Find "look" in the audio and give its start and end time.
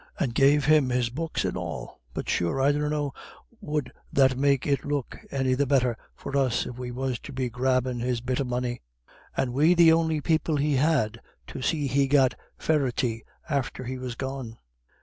4.83-5.15